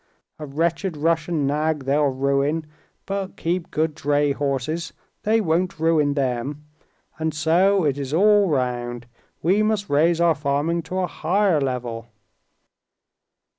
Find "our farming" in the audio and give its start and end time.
10.19-10.81